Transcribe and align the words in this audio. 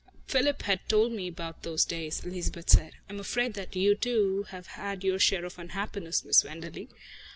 "Philip 0.25 0.63
has 0.63 0.79
told 0.87 1.11
me 1.11 1.27
about 1.27 1.61
those 1.61 1.85
days," 1.85 2.25
Elizabeth 2.25 2.71
said. 2.71 2.93
"I 3.07 3.13
am 3.13 3.19
afraid 3.19 3.53
that 3.53 3.75
you, 3.75 3.93
too, 3.93 4.47
have 4.49 4.65
had 4.65 5.03
your 5.03 5.19
share 5.19 5.45
of 5.45 5.59
unhappiness, 5.59 6.25
Miss 6.25 6.41
Wenderley. 6.43 6.89